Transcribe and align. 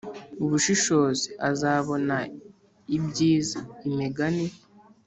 ubushishozi 0.43 1.29
azabona 1.49 2.15
ibyiza 2.97 3.59
Imigani 3.87 4.47